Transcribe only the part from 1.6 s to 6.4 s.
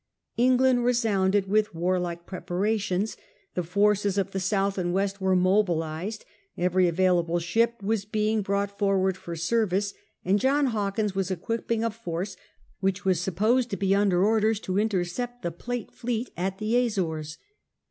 warlike preparations; the forces of the south and west were mobilised;